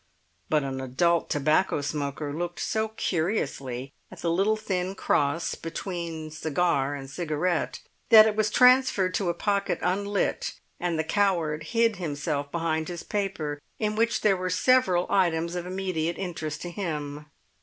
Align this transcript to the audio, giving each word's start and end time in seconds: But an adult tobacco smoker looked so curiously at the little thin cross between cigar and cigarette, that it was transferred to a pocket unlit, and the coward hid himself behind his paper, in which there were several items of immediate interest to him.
But 0.49 0.63
an 0.63 0.81
adult 0.81 1.29
tobacco 1.29 1.79
smoker 1.81 2.33
looked 2.33 2.59
so 2.59 2.87
curiously 2.87 3.93
at 4.09 4.21
the 4.21 4.31
little 4.31 4.55
thin 4.55 4.95
cross 4.95 5.53
between 5.53 6.31
cigar 6.31 6.95
and 6.95 7.07
cigarette, 7.07 7.81
that 8.09 8.25
it 8.25 8.35
was 8.35 8.49
transferred 8.49 9.13
to 9.13 9.29
a 9.29 9.35
pocket 9.35 9.77
unlit, 9.83 10.55
and 10.79 10.97
the 10.97 11.03
coward 11.03 11.65
hid 11.65 11.97
himself 11.97 12.51
behind 12.51 12.87
his 12.87 13.03
paper, 13.03 13.61
in 13.77 13.95
which 13.95 14.21
there 14.21 14.35
were 14.35 14.49
several 14.49 15.05
items 15.07 15.53
of 15.53 15.67
immediate 15.67 16.17
interest 16.17 16.63
to 16.63 16.71
him. 16.71 17.27